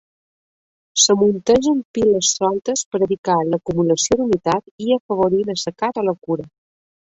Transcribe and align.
S'amunteguen 1.01 1.83
piles 1.97 2.31
soltes 2.39 2.83
per 2.95 3.03
evitar 3.09 3.37
l'acumulació 3.51 4.19
d'humitat 4.23 4.75
i 4.89 4.99
afavorir 4.99 5.45
l'assecat 5.53 6.05
o 6.05 6.09
la 6.11 6.19
cura. 6.29 6.51